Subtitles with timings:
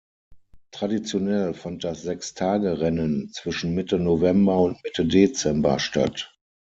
[0.71, 6.35] Traditionell fand das Sechstagerennen zwischen Mitte November und Mitte Dezember statt.